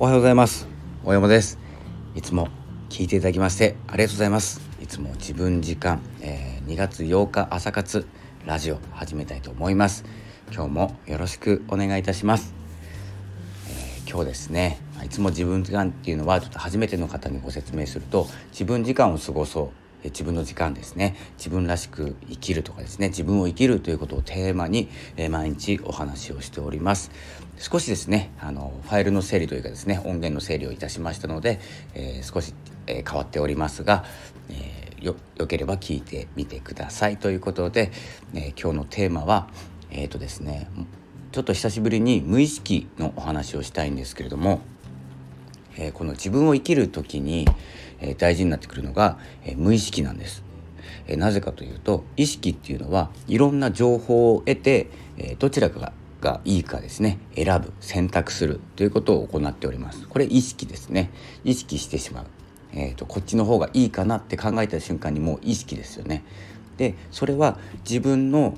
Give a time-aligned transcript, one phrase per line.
[0.00, 0.68] おはようございます。
[1.04, 1.58] 大山です。
[2.14, 2.46] いつも
[2.88, 4.60] 聞いていただきましてありがとうございます。
[4.80, 8.06] いつも自分時間、えー、2月8日朝活
[8.46, 10.04] ラジオ始めたいと思います。
[10.52, 12.54] 今日もよろしくお願いいたします、
[13.68, 21.16] えー、今日ですねいつも自分時間っていうのはちょっと初めての方にご説明すると自分時間を過ごそう自分の時間ですね。
[21.36, 23.08] 自分らしく生きるとかですね。
[23.08, 27.10] 自分を生きるということをテーマに、え毎日お話をしております。
[27.58, 31.60] 少しですねあのファイルの整理というかですね音源の整理をいたしましたので、
[31.94, 32.54] えー、少し、
[32.86, 34.04] え、変わっておりますが、
[34.48, 37.90] えー、よよければ聞いてみてくださいということで、
[38.34, 39.48] え今日のテーマは
[39.90, 40.68] えっ、とですね
[41.32, 44.60] ちょっと久しぶりに無意識のお話をしたいんですけれども、
[45.76, 47.46] えこの自分を生きる時に
[48.00, 50.44] え大事になってくるのが、え無意識なんです。
[51.06, 57.18] えなぜかというと意識っていうのはいろんな情報を得て、えどちらかががいいかですね。
[57.34, 60.06] 選ぶ選択するということを行っております。
[60.08, 61.10] これ意識ですね。
[61.44, 62.26] 意識してしまう、
[62.72, 66.24] えーと、こっちの方がいいかなって考えた瞬間にもう意識ですよね。
[66.76, 68.54] でそれは自分の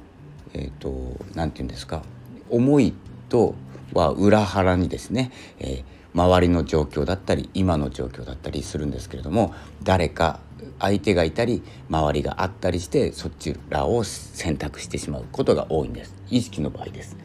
[0.52, 2.02] えっ、ー、と何て言うんですか
[2.48, 2.94] 思い
[3.28, 3.54] と
[3.92, 10.41] は裏腹にですね、えー周りの状況だったり今の状況だったりするんですけれども誰か
[10.78, 17.16] 相手がいたり周りがあったりしてそちらを選択してしまうことが多いんです意識の場合です。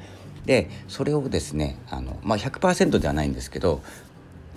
[0.46, 3.82] でそれをですねあの、まあ、100%ではないんですけど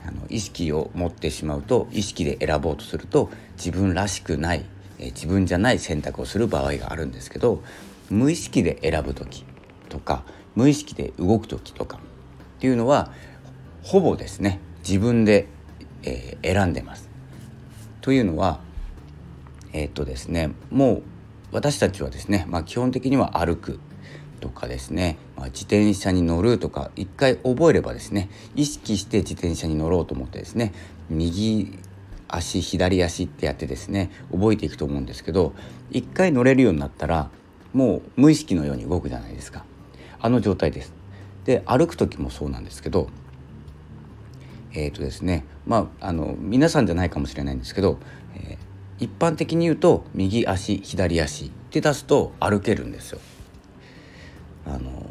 [0.06, 4.64] あの意識を持ってしまうと意識で選ぼうとすると自分らしくない
[4.98, 7.62] 自分じゃない選択をする場合があるんですけど
[8.10, 9.44] 無意識で選ぶ時
[9.88, 11.98] とか無意識で動く時とか
[12.58, 13.12] っていうのは
[13.82, 15.46] ほぼですね自分で、
[16.02, 17.08] えー、選んでます。
[18.00, 18.60] というのは
[19.72, 21.02] えー、っとですねもう
[21.52, 23.80] 私たちはですね、まあ、基本的には歩く
[24.40, 30.72] とかですね、まあ、自転車に乗るとか一回覚えればですね意識して自転車に乗ろうと思ってですね
[31.10, 31.78] 右
[32.28, 35.54] 足左足ってやってですね覚えていくと思うんですけど
[35.90, 37.30] 一回乗れるようになったら
[37.72, 39.64] もう無意識のように動くじゃないですか
[40.20, 40.92] あの状態です。
[41.44, 43.08] で歩く時もそうなんですけど
[44.78, 47.98] えーとですねまあ、あの皆さんじゃないかもしれないんですけど、
[48.34, 53.20] えー、一般的に言うと右足左足って出すと歩けるんですよ。
[54.66, 55.10] あの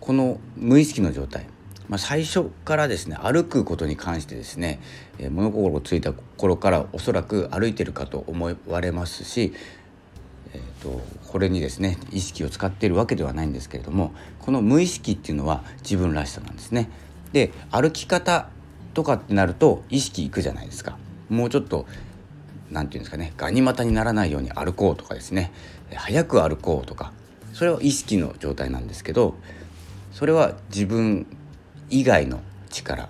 [0.00, 1.46] この無意識の状態、
[1.88, 4.80] まあ、最初からですね歩くことに関してですね、
[5.18, 9.54] えー、物心ついた頃からおそらく歩いてるかと思われますし、
[10.52, 16.90] えーと、これにですね意識を使っているわけではないんですけれどもこの無意識っていうのは自分らしさなんですね。
[17.32, 18.48] で歩き方
[18.98, 20.98] とかってなると意識いくじゃないですか。
[21.28, 21.86] もうちょっと
[22.68, 23.32] 何て言うんですかね。
[23.36, 25.52] ガニ股にならないように歩こうとかですね。
[25.94, 27.12] 早く歩こうとか。
[27.52, 29.34] それは意識の状態なんですけど
[30.12, 31.26] それは自分
[31.90, 33.08] 以外の力。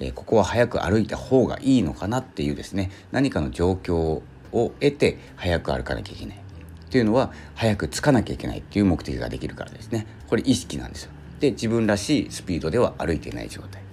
[0.00, 2.90] えここは早く歩いた方がいいのかなっていうですね。
[3.12, 4.22] 何かの状況を
[4.52, 6.36] 得て早く歩かなきゃいけない。
[6.36, 10.06] っていうのは早く着かなきゃいけないっていう目的ができるからですね。
[10.26, 11.10] これ意識なんですよ。
[11.38, 13.87] で自分らしいスピードでは歩いていない状態。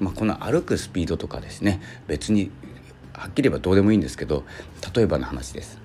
[0.00, 2.50] まあ、この歩くスピードとかですね別に
[3.12, 4.44] はっきり言えばどうでもいいんですけど
[4.94, 5.78] 例えばの話です。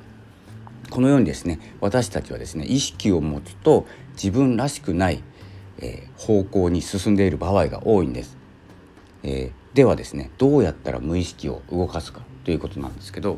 [0.90, 5.22] このようにですね私たちはですね意識を持つと自分らしくない、
[5.80, 8.38] えー、方向に進んでいる場合が多いんです。
[9.24, 13.38] えー、ではですねどうやったら無意識を動かすかということなんですけど、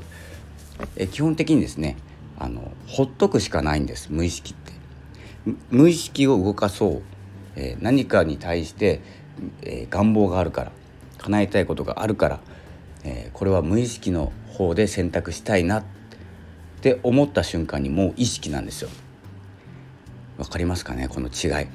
[0.96, 1.98] えー、基本的にですね
[2.38, 4.74] あのほっとくしかないんです無意識って。
[5.72, 7.02] 無意識を動かそう、
[7.56, 9.02] えー、何かに対して
[9.62, 10.72] えー、願望があるから
[11.18, 12.40] 叶えたいことがあるから、
[13.04, 15.84] えー、これは無意識の方で選択したいなっ
[16.82, 18.90] て思った瞬間にもう意識なんですよ。
[20.38, 21.68] わかりますかねこの違い。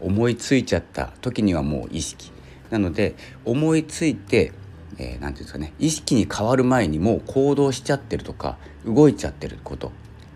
[0.00, 2.32] 思いついちゃった時にはもう意識。
[2.70, 4.52] なので思いついて
[4.98, 9.92] 何、えー、て言うんですかね意識に変わる前にもう行動しちゃってるとか動いちゃってること、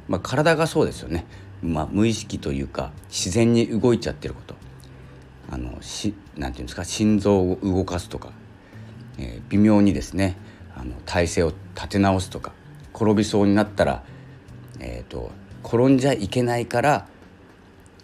[0.08, 1.26] まあ、体がそうですよね、
[1.62, 4.53] まあ、無意識というか自然に動いちゃってること
[5.54, 8.32] あのしなんていうんですか心臓を動かすとか、
[9.18, 10.36] えー、微妙にですね
[10.74, 12.52] あの体勢を立て直すとか
[12.92, 14.02] 転びそうになったら、
[14.80, 15.30] えーと、
[15.62, 17.06] 転んじゃいけないから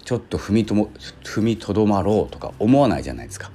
[0.05, 0.91] ちょっと踏みとも
[1.25, 3.51] 踏みとどまろうとか思わないじゃないですか。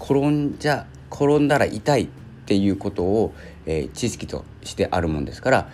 [0.00, 2.08] 転んじゃ転んだら痛いっ
[2.46, 3.34] ていうことを、
[3.66, 5.70] えー、知識としてあるもんですから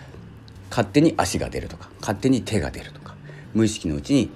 [0.69, 3.15] 勝手に足が出るとか勝手に手が出るとか
[3.53, 4.29] 無意識のうちに、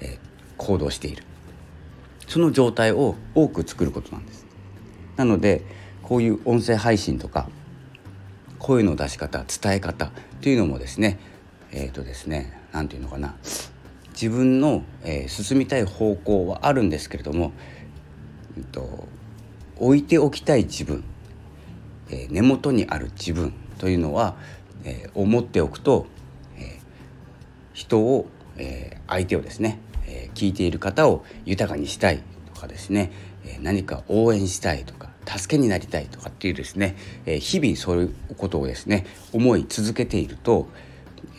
[0.00, 0.18] えー、
[0.56, 1.24] 行動している
[2.32, 4.46] その状態を多く作ることなんです。
[5.16, 5.66] なので
[6.02, 7.50] こういう音声配信とか
[8.58, 11.18] 声の出し方伝え方というのもですね
[11.72, 13.36] えっ、ー、とですね何て言うのかな
[14.14, 17.52] 自分の、えー、進みたい方向はあるんですけれども、
[18.56, 19.06] えーと、
[19.76, 21.04] 置いておきたい自分、
[22.08, 24.36] え根元にある自分というのは、
[24.84, 26.06] え思っておくと、
[26.58, 26.78] え
[27.74, 28.26] 人を、
[28.56, 29.80] え相手をですね、
[30.12, 32.22] え聞いている方を豊かにしたい
[32.54, 33.10] とかですね、
[33.44, 40.68] え何か応援したいとか助けになりたいとかっていうですね、え日々そういうことをですね思い続けていると、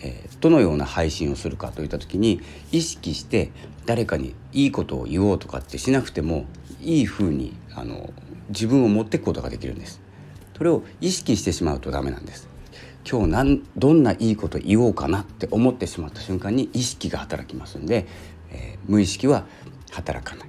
[0.02, 2.42] えどのような配信をするかといった時に
[2.72, 3.52] 意識して
[3.86, 6.46] 誰かにいいことを言おうとかってしなくても
[6.82, 8.12] いい風にあの
[8.50, 10.02] 自分を持っていくことができるんです。
[10.58, 12.54] それを意識してしまうとダメなんです。
[13.10, 18.08] 今日なんどんないいこと言おうかなって思ってしまった瞬間に意識が働きますんで、
[18.54, 19.46] えー、無意識は
[19.92, 20.48] 働かない。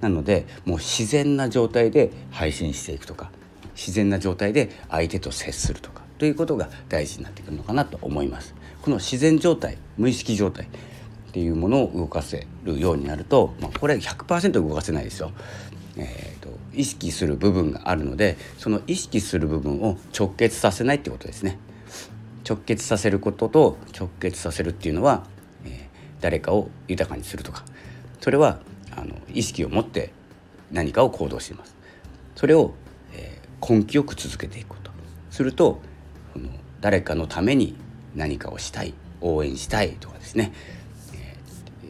[0.00, 3.30] なのでもう自然な状態で配信していくとか
[3.74, 8.54] 自然な状態で相手と接するとかということが大事になってくるのかなと思います。
[8.82, 10.68] この自然状態無意識状態っ
[11.32, 15.32] ていうものを動かせるようになると、まあ、これ100%動かせないですよ。
[15.96, 21.58] えーと、意識する部分があるのでその意識する部分を直結させないってことですね。
[22.46, 25.26] 直結させることと直結させるっていうのは、
[26.24, 27.66] 誰かを豊かにするとか
[28.22, 28.60] それは
[28.96, 30.10] あの意識を持って
[30.72, 31.76] 何かを行動しています。
[32.34, 32.72] それを、
[33.12, 34.90] えー、根気よく続けていくこと
[35.30, 35.82] すると
[36.32, 36.48] その
[36.80, 37.76] 誰かのために
[38.14, 40.54] 何かをしたい応援したいとかですね、
[41.12, 41.36] え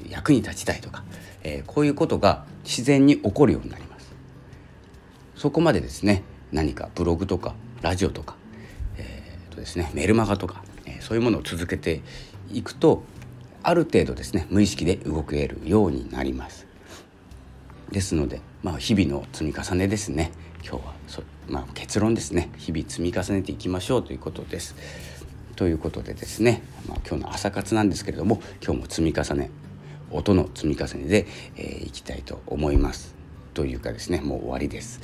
[0.08, 1.04] ー、役に立ちたいとか、
[1.44, 4.12] えー、こういうことが自然に起こるようになります
[5.36, 8.34] そこまでですね何かブログとかラジオとか、
[8.98, 12.00] えーとですね、メルマガとか、えそういうものを続けて
[12.52, 13.02] いくと
[13.64, 16.66] ある程度ですね無意識で動けるようになります
[17.90, 20.32] ですので、まあ、日々の積み重ねですね
[20.62, 24.74] 今日はそ、まあ、結論ですね日々積み重ねていきましょうということです。
[25.56, 29.50] ということでですね、まあ、今日の朝活なんですけれども今日も積み重ね
[30.10, 31.26] 音の積み重ねで、
[31.56, 33.14] えー、いきたいと思います
[33.54, 35.00] というかですねもう終わりです。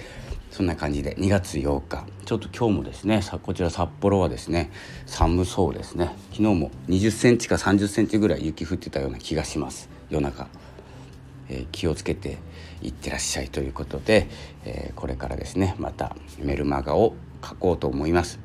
[0.50, 2.04] そんな感じで2月8日。
[2.24, 4.70] ちょっと今日もですねさこちら札幌はですね
[5.06, 6.10] 寒そうですね。
[6.32, 9.88] 昨日も20センチか30センチぐらい雪降ってたような気がします。
[10.10, 10.48] 夜中、
[11.48, 12.38] えー、気をつけて
[12.82, 14.28] いってらっしゃいということで、
[14.64, 18.40] えー、これからですねまたメルマガを書こうと思います。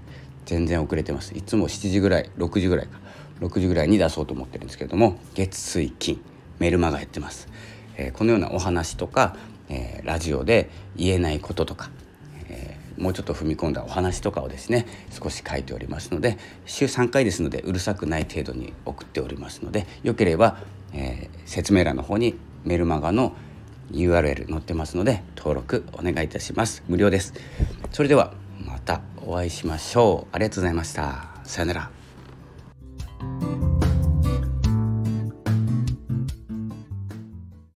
[0.46, 1.36] 全然遅れてます。
[1.36, 3.06] いつも7時ぐらい6時ぐらいか。
[3.42, 6.22] 6時ぐらいに出そうと思ってるんですけれども月水金
[6.60, 7.50] メルマガやってます、
[7.98, 9.36] えー、このようなお話とか、
[9.70, 11.90] えー、ラジオで言えないこととか、
[12.50, 20.58] えー、もうちょっと踏み込んだお話とかをですね少し書いておりますので週3回ですのでうるさくない程度に送っておりますのでよければ、
[20.94, 23.36] え説明欄の方にメルマガの
[23.92, 26.84] URL 載ってますので登録お願いいたします。
[26.88, 27.34] 無料です。
[27.92, 28.34] それでは
[28.66, 30.36] またお会いしましょう。
[30.36, 31.30] ありがとうございました。
[31.44, 32.05] さよなら。